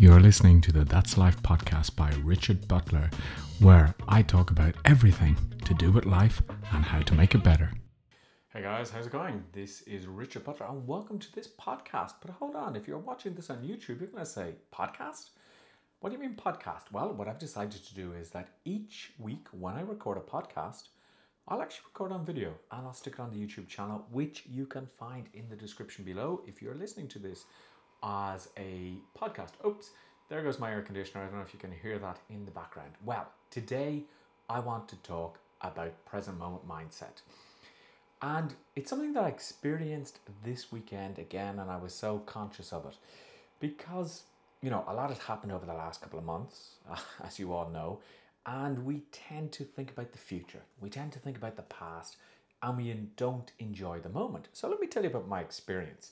[0.00, 3.10] You're listening to the That's Life podcast by Richard Butler,
[3.58, 6.40] where I talk about everything to do with life
[6.72, 7.70] and how to make it better.
[8.48, 9.44] Hey guys, how's it going?
[9.52, 12.14] This is Richard Butler, and welcome to this podcast.
[12.22, 15.32] But hold on, if you're watching this on YouTube, you're going to say, Podcast?
[16.00, 16.90] What do you mean, podcast?
[16.90, 20.84] Well, what I've decided to do is that each week when I record a podcast,
[21.46, 24.64] I'll actually record on video and I'll stick it on the YouTube channel, which you
[24.64, 27.44] can find in the description below if you're listening to this
[28.02, 29.52] as a podcast.
[29.66, 29.90] Oops,
[30.28, 31.22] there goes my air conditioner.
[31.22, 32.92] I don't know if you can hear that in the background.
[33.04, 34.04] Well, today
[34.48, 37.22] I want to talk about present moment mindset.
[38.22, 42.84] And it's something that I experienced this weekend again, and I was so conscious of
[42.86, 42.96] it
[43.60, 44.24] because,
[44.62, 46.74] you know, a lot has happened over the last couple of months,
[47.24, 48.00] as you all know,
[48.46, 50.62] and we tend to think about the future.
[50.80, 52.16] We tend to think about the past,
[52.62, 54.48] and we don't enjoy the moment.
[54.52, 56.10] So let me tell you about my experience.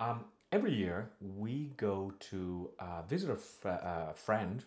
[0.00, 4.64] Um, every year we go to uh, visit a fr- uh, friend,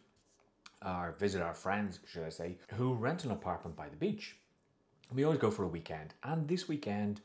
[0.86, 4.36] or visit our friends, should I say, who rent an apartment by the beach.
[5.16, 7.22] We always go for a weekend, and this weekend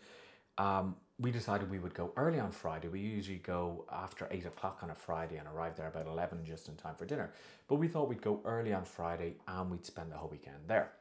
[0.59, 2.87] um, we decided we would go early on Friday.
[2.87, 6.69] We usually go after eight o'clock on a Friday and arrive there about eleven just
[6.69, 7.33] in time for dinner.
[7.67, 10.93] But we thought we'd go early on Friday and we'd spend the whole weekend there.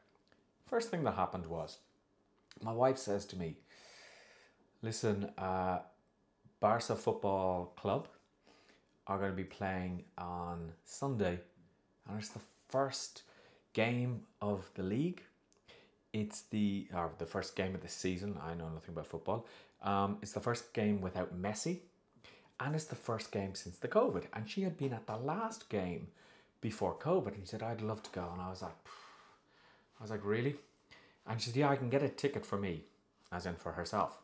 [0.66, 1.78] First thing that happened was
[2.60, 3.56] my wife says to me,
[4.82, 5.78] "Listen, uh,
[6.62, 8.06] Barca Football Club
[9.08, 11.40] are going to be playing on Sunday,
[12.08, 13.24] and it's the first
[13.72, 15.22] game of the league.
[16.12, 18.38] It's the or the first game of the season.
[18.40, 19.44] I know nothing about football.
[19.82, 21.80] Um, it's the first game without Messi,
[22.60, 24.26] and it's the first game since the COVID.
[24.32, 26.06] And she had been at the last game
[26.60, 28.78] before COVID, and she said, "I'd love to go." And I was like,
[29.98, 30.54] I was like, "Really?"
[31.26, 32.84] And she said, "Yeah, I can get a ticket for me,
[33.32, 34.18] as in for herself."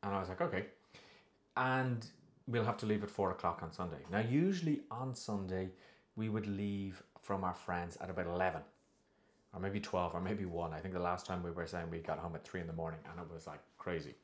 [0.00, 0.66] And I was like, "Okay."
[1.56, 2.06] And
[2.46, 3.98] we'll have to leave at four o'clock on Sunday.
[4.10, 5.70] Now, usually on Sunday,
[6.16, 8.60] we would leave from our friends at about 11
[9.52, 10.72] or maybe 12 or maybe 1.
[10.72, 12.72] I think the last time we were saying we got home at 3 in the
[12.72, 14.14] morning and it was like crazy.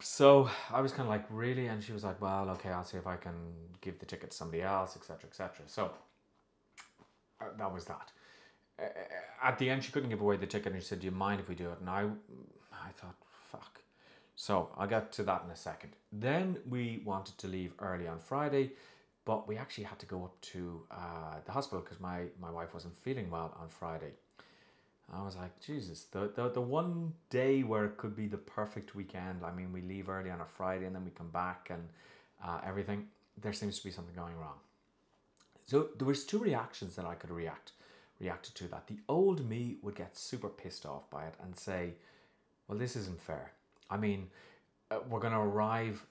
[0.00, 1.66] So I was kind of like, really?
[1.66, 3.34] And she was like, well, okay, I'll see if I can
[3.80, 5.64] give the ticket to somebody else, etc., etc.
[5.66, 5.90] So
[7.40, 8.12] uh, that was that.
[8.80, 8.84] Uh,
[9.42, 11.40] at the end, she couldn't give away the ticket and she said, do you mind
[11.40, 11.80] if we do it?
[11.80, 12.02] And I,
[12.72, 13.16] I thought,
[13.50, 13.80] fuck
[14.40, 15.96] so I'll get to that in a second.
[16.12, 18.70] Then we wanted to leave early on Friday,
[19.24, 22.72] but we actually had to go up to uh, the hospital because my, my wife
[22.72, 24.12] wasn't feeling well on Friday.
[25.12, 28.94] I was like, Jesus, the, the, the one day where it could be the perfect
[28.94, 29.40] weekend.
[29.44, 31.88] I mean, we leave early on a Friday and then we come back and
[32.44, 33.08] uh, everything.
[33.42, 34.60] There seems to be something going wrong.
[35.66, 37.72] So there was two reactions that I could react
[38.20, 38.86] reacted to that.
[38.86, 41.94] The old me would get super pissed off by it and say,
[42.68, 43.52] well, this isn't fair.
[43.90, 44.28] I mean,
[44.90, 46.04] uh, we're going to arrive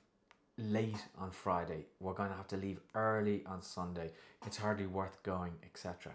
[0.58, 1.86] late on Friday.
[2.00, 4.12] We're going to have to leave early on Sunday.
[4.46, 6.14] It's hardly worth going, etc.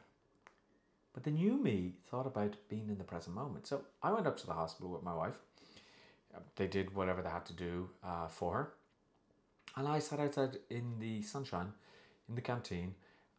[1.13, 3.67] But the new me thought about being in the present moment.
[3.67, 5.39] So I went up to the hospital with my wife.
[6.35, 8.73] Uh, they did whatever they had to do uh, for her.
[9.77, 11.73] And I sat outside in the sunshine
[12.29, 12.95] in the canteen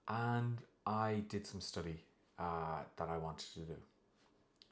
[0.08, 2.04] and I did some study
[2.40, 3.76] uh, that I wanted to do.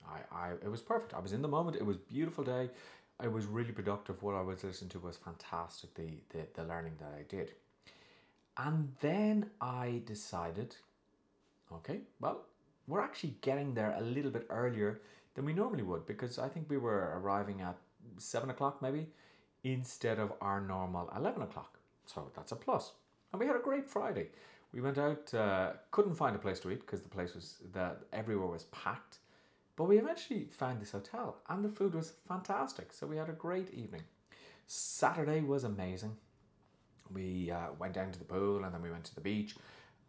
[0.07, 1.13] I, I, it was perfect.
[1.13, 1.77] I was in the moment.
[1.77, 2.69] It was beautiful day.
[3.21, 4.23] I was really productive.
[4.23, 7.53] What I was listening to was fantastic, the, the, the learning that I did.
[8.57, 10.75] And then I decided,
[11.71, 12.41] okay, well,
[12.87, 15.01] we're actually getting there a little bit earlier
[15.35, 17.77] than we normally would because I think we were arriving at
[18.17, 19.07] seven o'clock maybe
[19.63, 21.77] instead of our normal 11 o'clock.
[22.05, 22.93] So that's a plus.
[23.31, 24.27] And we had a great Friday.
[24.73, 28.01] We went out, uh, couldn't find a place to eat because the place was that
[28.11, 29.19] everywhere was packed.
[29.81, 32.93] But we eventually found this hotel and the food was fantastic.
[32.93, 34.03] So we had a great evening.
[34.67, 36.15] Saturday was amazing.
[37.11, 39.55] We uh, went down to the pool and then we went to the beach.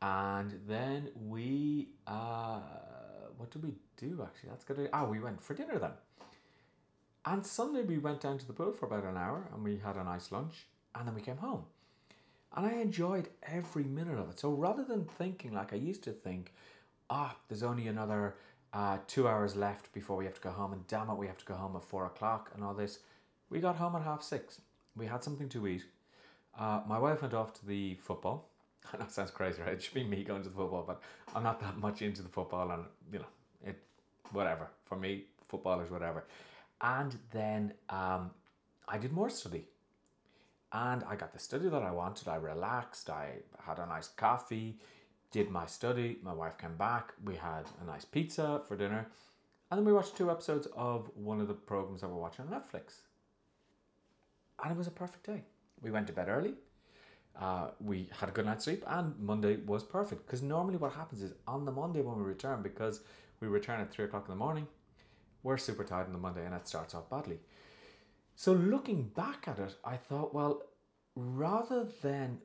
[0.02, 2.60] And then we, uh,
[3.38, 4.50] what did we do actually?
[4.50, 4.90] That's good.
[4.92, 5.92] Ah, we went for dinner then.
[7.24, 9.96] And Sunday we went down to the pool for about an hour and we had
[9.96, 11.64] a nice lunch and then we came home.
[12.54, 14.38] And I enjoyed every minute of it.
[14.38, 16.52] So rather than thinking like I used to think,
[17.08, 18.34] ah, there's only another
[18.72, 21.38] uh, two hours left before we have to go home, and damn it, we have
[21.38, 23.00] to go home at four o'clock and all this.
[23.50, 24.60] We got home at half six.
[24.96, 25.84] We had something to eat.
[26.58, 28.48] Uh, my wife went off to the football.
[28.92, 29.74] I know it sounds crazy, right?
[29.74, 31.00] It should be me going to the football, but
[31.34, 33.26] I'm not that much into the football, and you know,
[33.66, 33.78] it
[34.32, 35.24] whatever for me.
[35.48, 36.24] footballers, whatever.
[36.80, 38.30] And then um,
[38.88, 39.66] I did more study,
[40.72, 42.26] and I got the study that I wanted.
[42.28, 43.10] I relaxed.
[43.10, 43.26] I
[43.66, 44.78] had a nice coffee
[45.32, 46.18] did my study.
[46.22, 47.14] My wife came back.
[47.24, 49.08] We had a nice pizza for dinner.
[49.70, 52.52] And then we watched two episodes of one of the programs that we're watching on
[52.52, 52.98] Netflix.
[54.62, 55.42] And it was a perfect day.
[55.80, 56.54] We went to bed early.
[57.40, 60.26] Uh, we had a good night's sleep, and Monday was perfect.
[60.26, 63.00] Because normally, what happens is on the Monday when we return, because
[63.40, 64.68] we return at three o'clock in the morning,
[65.42, 67.40] we're super tired on the Monday, and it starts off badly.
[68.36, 70.62] So looking back at it, I thought, well,
[71.16, 72.38] rather than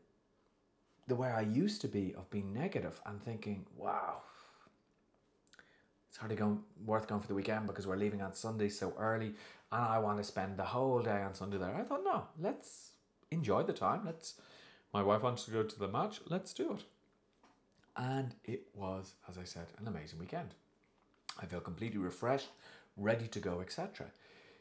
[1.08, 4.22] the way I used to be of being negative and thinking, wow,
[6.10, 9.34] it's hardly going, worth going for the weekend because we're leaving on Sunday so early
[9.72, 11.76] and I want to spend the whole day on Sunday there.
[11.76, 12.92] I thought, no, let's
[13.32, 14.02] enjoy the time.
[14.06, 14.36] Let's,
[14.94, 16.84] my wife wants to go to the match, let's do it.
[17.96, 20.50] And it was, as I said, an amazing weekend.
[21.40, 22.50] I feel completely refreshed,
[22.96, 24.08] ready to go, etc.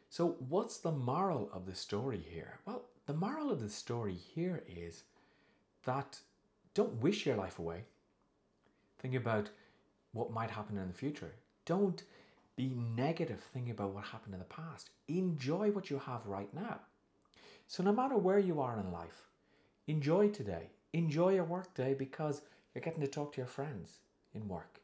[0.09, 2.59] So, what's the moral of the story here?
[2.65, 5.03] Well, the moral of the story here is
[5.85, 6.21] that
[6.76, 7.84] don't wish your life away.
[8.99, 9.49] Think about
[10.12, 11.32] what might happen in the future.
[11.64, 12.02] Don't
[12.55, 14.90] be negative thinking about what happened in the past.
[15.08, 16.81] Enjoy what you have right now.
[17.67, 19.26] So, no matter where you are in life,
[19.87, 20.69] enjoy today.
[20.93, 22.43] Enjoy your work day because
[22.75, 24.00] you're getting to talk to your friends
[24.34, 24.81] in work.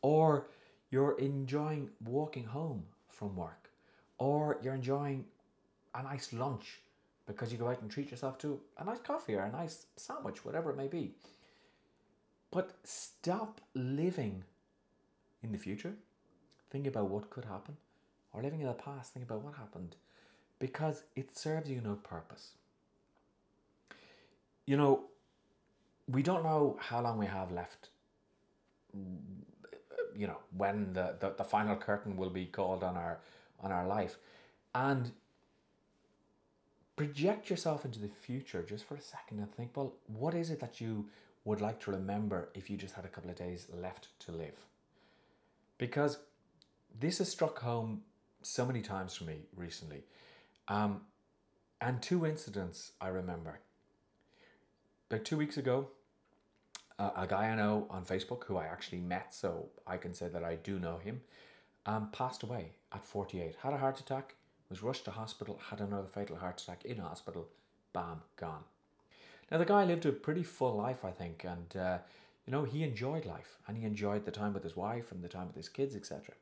[0.00, 0.48] Or
[0.90, 3.70] you're enjoying walking home from work.
[4.18, 5.26] Or you're enjoying
[5.94, 6.80] a nice lunch
[7.26, 10.44] because you go out and treat yourself to a nice coffee or a nice sandwich,
[10.44, 11.14] whatever it may be.
[12.50, 14.44] But stop living
[15.42, 15.94] in the future,
[16.70, 17.76] Think about what could happen,
[18.32, 19.96] or living in the past, think about what happened,
[20.58, 22.50] because it serves you no purpose.
[24.66, 25.04] You know,
[26.08, 27.90] we don't know how long we have left.
[30.14, 33.18] You know, when the, the, the final curtain will be called on our
[33.60, 34.16] on our life.
[34.74, 35.12] And
[36.96, 40.60] project yourself into the future just for a second and think, well, what is it
[40.60, 41.06] that you
[41.44, 44.66] would like to remember if you just had a couple of days left to live?
[45.78, 46.18] Because
[46.98, 48.02] this has struck home
[48.42, 50.04] so many times for me recently.
[50.68, 51.02] Um,
[51.80, 53.60] and two incidents I remember.
[55.10, 55.88] About two weeks ago,
[56.98, 60.28] uh, a guy I know on Facebook who I actually met, so I can say
[60.28, 61.20] that I do know him,
[61.84, 63.56] um, passed away at 48.
[63.62, 64.34] Had a heart attack,
[64.68, 67.48] was rushed to hospital, had another fatal heart attack in hospital,
[67.92, 68.64] bam, gone.
[69.50, 71.98] Now, the guy lived a pretty full life, I think, and uh,
[72.46, 75.28] you know, he enjoyed life and he enjoyed the time with his wife and the
[75.28, 76.34] time with his kids, etc.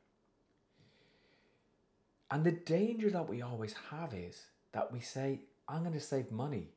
[2.31, 6.31] And the danger that we always have is that we say, I'm going to save
[6.31, 6.69] money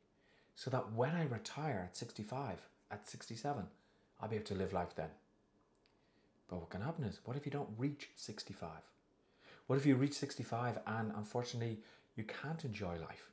[0.55, 2.59] so that when I retire at 65,
[2.91, 3.63] at 67,
[4.19, 5.09] I'll be able to live life then.
[6.49, 8.69] But what can happen is, what if you don't reach 65?
[9.69, 11.77] What if you reach 65 and unfortunately
[12.15, 13.29] you can't enjoy life?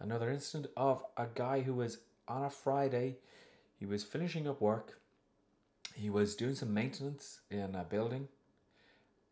[0.00, 3.18] Another incident of a guy who was on a Friday,
[3.78, 4.98] he was finishing up work,
[5.94, 8.26] he was doing some maintenance in a building,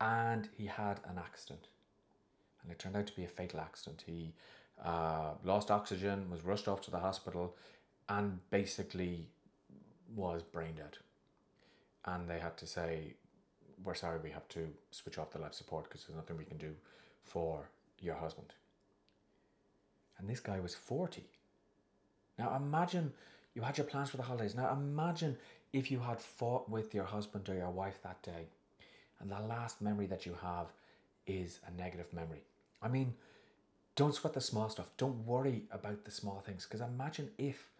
[0.00, 1.66] and he had an accident.
[2.62, 4.04] And it turned out to be a fatal accident.
[4.06, 4.32] He
[4.80, 7.56] uh, lost oxygen, was rushed off to the hospital,
[8.08, 9.26] and basically
[10.14, 10.98] was brain dead.
[12.04, 13.14] And they had to say,
[13.84, 16.56] we're sorry, we have to switch off the life support because there's nothing we can
[16.56, 16.72] do
[17.22, 17.68] for
[18.00, 18.52] your husband.
[20.18, 21.24] And this guy was 40.
[22.38, 23.12] Now imagine
[23.54, 24.54] you had your plans for the holidays.
[24.54, 25.36] Now imagine
[25.72, 28.48] if you had fought with your husband or your wife that day,
[29.20, 30.66] and the last memory that you have
[31.26, 32.42] is a negative memory.
[32.82, 33.14] I mean,
[33.94, 34.90] don't sweat the small stuff.
[34.98, 36.64] Don't worry about the small things.
[36.64, 37.70] Because imagine if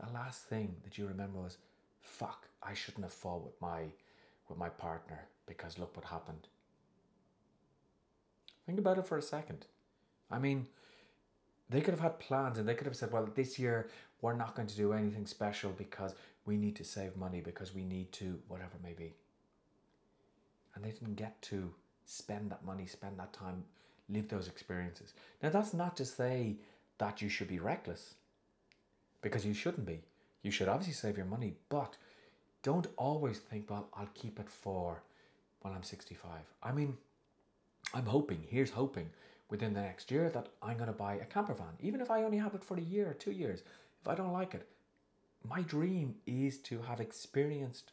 [0.00, 1.58] the last thing that you remember was,
[2.00, 3.86] fuck, I shouldn't have fought with my
[4.48, 6.48] with my partner because look what happened.
[8.66, 9.66] Think about it for a second.
[10.30, 10.66] I mean,
[11.70, 13.88] they could have had plans and they could have said, well, this year
[14.20, 17.84] we're not going to do anything special because we need to save money, because we
[17.84, 19.14] need to, whatever it may be.
[20.74, 21.72] And they didn't get to
[22.04, 23.64] spend that money, spend that time,
[24.08, 25.12] live those experiences.
[25.42, 26.56] Now, that's not to say
[26.98, 28.14] that you should be reckless,
[29.22, 30.02] because you shouldn't be.
[30.42, 31.96] You should obviously save your money, but
[32.66, 35.00] don't always think, well, I'll keep it for
[35.60, 36.28] when I'm 65.
[36.64, 36.96] I mean,
[37.94, 39.08] I'm hoping, here's hoping,
[39.48, 41.78] within the next year that I'm going to buy a camper van.
[41.78, 43.62] Even if I only have it for a year or two years,
[44.02, 44.66] if I don't like it,
[45.48, 47.92] my dream is to have experienced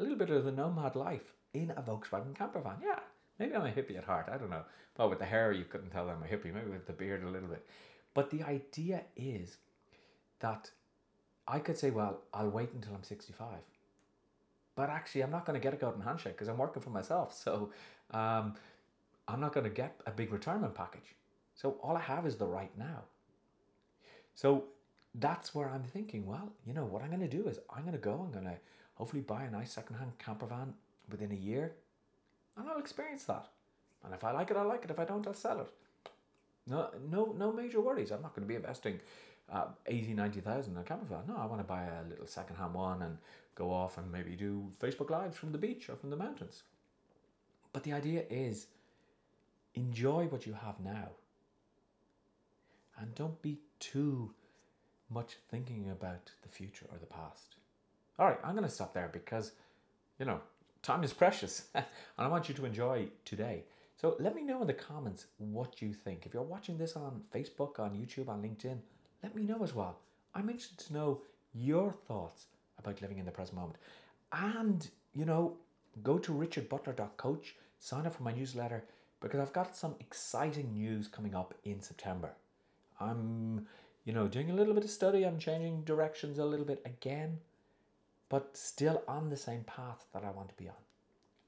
[0.00, 2.78] a little bit of the nomad life in a Volkswagen camper van.
[2.82, 2.98] Yeah,
[3.38, 4.28] maybe I'm a hippie at heart.
[4.32, 4.64] I don't know.
[4.96, 6.52] But with the hair, you couldn't tell I'm a hippie.
[6.52, 7.64] Maybe with the beard, a little bit.
[8.14, 9.58] But the idea is
[10.40, 10.72] that
[11.46, 13.46] I could say, well, I'll wait until I'm 65
[14.78, 17.34] but actually, I'm not going to get a golden handshake because I'm working for myself.
[17.34, 17.70] So
[18.12, 18.54] um,
[19.26, 21.16] I'm not going to get a big retirement package.
[21.56, 23.02] So all I have is the right now.
[24.36, 24.66] So
[25.16, 27.94] that's where I'm thinking, well, you know, what I'm going to do is I'm going
[27.94, 28.56] to go, I'm going to
[28.94, 30.74] hopefully buy a nice secondhand camper van
[31.10, 31.72] within a year
[32.56, 33.48] and I'll experience that.
[34.04, 34.92] And if I like it, I like it.
[34.92, 35.72] If I don't, I'll sell it.
[36.68, 38.12] No, no, no major worries.
[38.12, 39.00] I'm not going to be investing
[39.52, 41.24] uh, 80, 90,000 in a camper van.
[41.26, 43.18] No, I want to buy a little second-hand one and
[43.54, 46.62] go off and maybe do Facebook Lives from the beach or from the mountains.
[47.72, 48.66] But the idea is
[49.74, 51.08] enjoy what you have now.
[52.98, 54.32] And don't be too
[55.10, 57.56] much thinking about the future or the past.
[58.18, 59.52] All right, I'm going to stop there because,
[60.18, 60.40] you know,
[60.82, 61.84] time is precious and
[62.18, 63.64] I want you to enjoy today.
[64.00, 66.26] So let me know in the comments what you think.
[66.26, 68.78] If you're watching this on Facebook, on YouTube, on LinkedIn,
[69.22, 69.98] let me know as well.
[70.34, 71.20] I'm interested to know
[71.54, 72.46] your thoughts
[72.78, 73.76] about living in the present moment.
[74.32, 75.56] And, you know,
[76.02, 78.84] go to richardbutler.coach, sign up for my newsletter
[79.20, 82.30] because I've got some exciting news coming up in September.
[83.00, 83.66] I'm,
[84.04, 87.38] you know, doing a little bit of study, I'm changing directions a little bit again,
[88.28, 90.74] but still on the same path that I want to be on.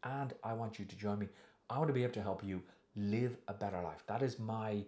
[0.03, 1.29] And I want you to join me.
[1.69, 2.63] I want to be able to help you
[2.97, 4.03] live a better life.
[4.07, 4.83] That is my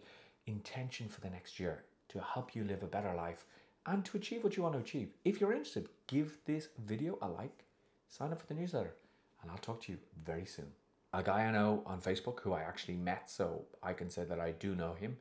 [0.47, 3.45] intention for the next year to help you live a better life
[3.87, 5.09] and to achieve what you want to achieve.
[5.25, 7.65] If you're interested, give this video a like,
[8.09, 8.95] sign up for the newsletter,
[9.43, 10.69] and I'll talk to you very soon.
[11.13, 14.41] A guy I know on Facebook who I actually met, so I can say that
[14.41, 15.17] I do know him,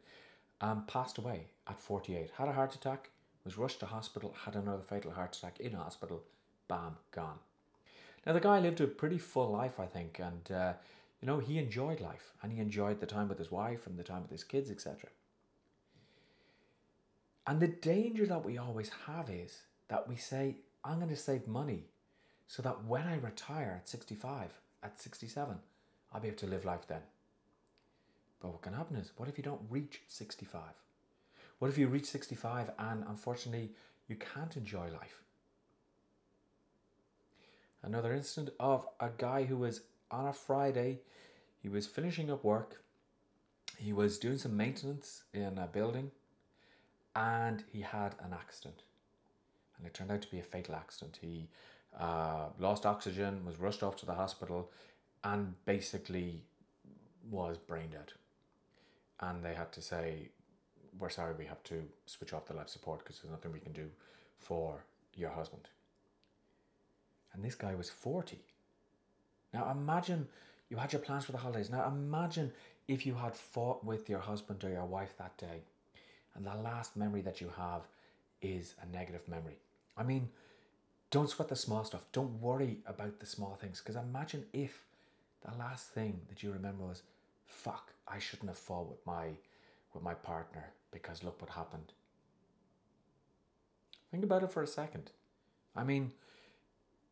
[0.62, 2.32] um, passed away at 48.
[2.38, 3.10] Had a heart attack,
[3.44, 6.24] was rushed to hospital, had another fatal heart attack in hospital,
[6.68, 7.40] bam, gone.
[8.26, 10.74] Now, the guy lived a pretty full life, I think, and uh,
[11.22, 14.04] you know, he enjoyed life and he enjoyed the time with his wife and the
[14.04, 15.10] time with his kids, etc.
[17.48, 21.48] And the danger that we always have is that we say, I'm going to save
[21.48, 21.86] money
[22.48, 24.52] so that when I retire at 65,
[24.84, 25.56] at 67,
[26.12, 27.02] I'll be able to live life then.
[28.42, 30.62] But what can happen is, what if you don't reach 65?
[31.60, 33.72] What if you reach 65 and unfortunately
[34.08, 35.22] you can't enjoy life?
[37.84, 41.00] Another incident of a guy who was on a Friday,
[41.62, 42.84] he was finishing up work,
[43.78, 46.12] he was doing some maintenance in a building,
[47.16, 48.84] and he had an accident.
[49.78, 51.20] And it turned out to be a fatal accident.
[51.22, 51.50] He
[52.00, 54.70] uh, lost oxygen, was rushed off to the hospital,
[55.24, 56.44] and basically
[57.30, 58.14] was brain dead.
[59.20, 60.30] And they had to say,
[60.98, 63.74] We're sorry, we have to switch off the life support because there's nothing we can
[63.74, 63.90] do
[64.38, 64.84] for
[65.16, 65.68] your husband.
[67.34, 68.40] And this guy was 40.
[69.54, 70.28] Now imagine
[70.70, 71.70] you had your plans for the holidays.
[71.70, 72.52] Now imagine
[72.88, 75.64] if you had fought with your husband or your wife that day
[76.36, 77.82] and the last memory that you have
[78.42, 79.58] is a negative memory.
[79.98, 80.30] I mean,
[81.10, 82.06] don't sweat the small stuff.
[82.12, 83.80] Don't worry about the small things.
[83.80, 84.86] Because imagine if
[85.46, 87.04] the last thing that you remember was,
[87.46, 89.30] fuck, I shouldn't have fought with my
[89.94, 91.92] with my partner because look what happened.
[94.10, 95.12] Think about it for a second.
[95.76, 96.14] I mean,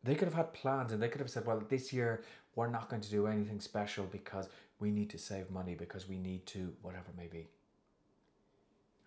[0.02, 2.22] they could have had plans and they could have said, well, this year
[2.54, 4.48] we're not going to do anything special because
[4.78, 7.48] we need to save money, because we need to, whatever it may be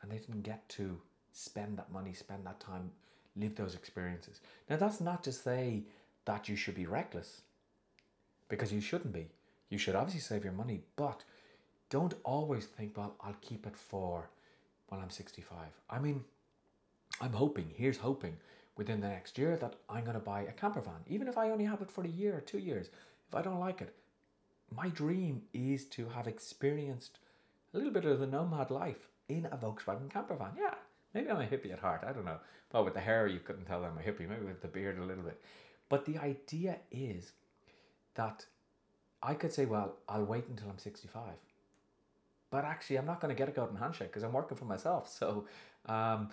[0.03, 0.99] and they didn't get to
[1.31, 2.91] spend that money, spend that time,
[3.35, 4.41] live those experiences.
[4.69, 5.83] Now, that's not to say
[6.25, 7.41] that you should be reckless,
[8.49, 9.29] because you shouldn't be.
[9.69, 11.23] You should obviously save your money, but
[11.89, 14.29] don't always think, well, I'll keep it for
[14.89, 15.57] when I'm 65.
[15.89, 16.23] I mean,
[17.19, 18.37] I'm hoping, here's hoping,
[18.77, 21.49] within the next year that I'm going to buy a camper van, even if I
[21.49, 22.89] only have it for a year or two years.
[23.29, 23.95] If I don't like it,
[24.75, 27.19] my dream is to have experienced
[27.73, 30.51] a little bit of the nomad life in a Volkswagen camper van.
[30.57, 30.75] Yeah,
[31.13, 32.03] maybe I'm a hippie at heart.
[32.07, 32.39] I don't know.
[32.69, 34.27] But with the hair, you couldn't tell I'm a hippie.
[34.27, 35.41] Maybe with the beard, a little bit.
[35.89, 37.33] But the idea is
[38.15, 38.45] that
[39.21, 41.23] I could say, well, I'll wait until I'm 65.
[42.49, 45.09] But actually, I'm not going to get a golden handshake because I'm working for myself.
[45.09, 45.45] So
[45.87, 46.29] um,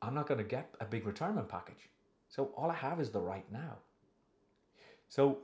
[0.00, 1.88] I'm not going to get a big retirement package.
[2.28, 3.76] So all I have is the right now.
[5.08, 5.38] So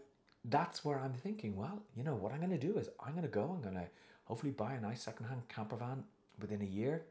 [0.45, 3.23] that's where I'm thinking, well, you know, what I'm going to do is I'm going
[3.23, 3.89] to go, I'm going to
[4.29, 6.05] hopefully buy a nice secondhand camper van
[6.41, 7.03] within a year,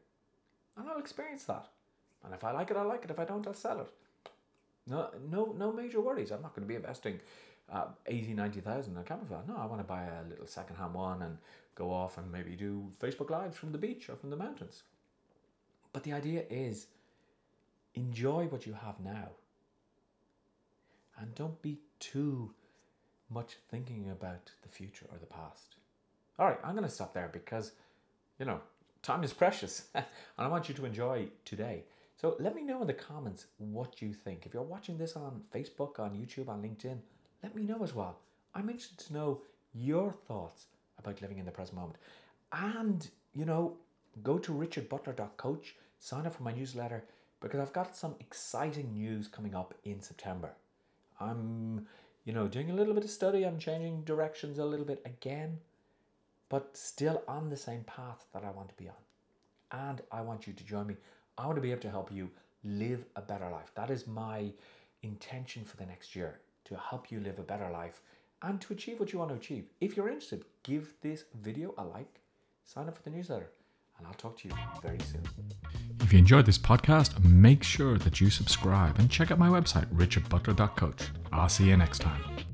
[0.76, 1.66] and I'll experience that.
[2.24, 3.10] And if I like it, I like it.
[3.10, 3.90] If I don't, I'll sell it.
[4.86, 6.30] No, no, no major worries.
[6.30, 7.20] I'm not going to be investing
[7.70, 9.42] uh, 80, 90,000 in a camper van.
[9.46, 11.38] No, I want to buy a little second-hand one and
[11.74, 14.82] go off and maybe do Facebook Lives from the beach or from the mountains.
[15.92, 16.86] But the idea is
[17.94, 19.30] enjoy what you have now.
[21.20, 22.52] And don't be too
[23.28, 25.77] much thinking about the future or the past.
[26.38, 27.72] All right, I'm going to stop there because,
[28.38, 28.60] you know,
[29.02, 30.04] time is precious and
[30.38, 31.82] I want you to enjoy today.
[32.16, 34.46] So let me know in the comments what you think.
[34.46, 36.98] If you're watching this on Facebook, on YouTube, on LinkedIn,
[37.42, 38.18] let me know as well.
[38.54, 39.40] I'm interested to know
[39.74, 40.66] your thoughts
[40.98, 41.96] about living in the present moment.
[42.52, 43.76] And, you know,
[44.22, 47.04] go to richardbutler.coach, sign up for my newsletter
[47.40, 50.52] because I've got some exciting news coming up in September.
[51.20, 51.86] I'm,
[52.24, 55.58] you know, doing a little bit of study, I'm changing directions a little bit again
[56.48, 58.94] but still on the same path that I want to be on.
[59.70, 60.96] And I want you to join me.
[61.36, 62.30] I want to be able to help you
[62.64, 63.70] live a better life.
[63.74, 64.50] That is my
[65.02, 68.00] intention for the next year to help you live a better life
[68.42, 69.64] and to achieve what you want to achieve.
[69.80, 72.20] If you're interested, give this video a like,
[72.64, 73.50] sign up for the newsletter,
[73.98, 75.22] and I'll talk to you very soon.
[76.00, 79.86] If you enjoyed this podcast, make sure that you subscribe and check out my website,
[79.94, 81.08] richardbutler.coach.
[81.32, 82.47] I'll see you next time.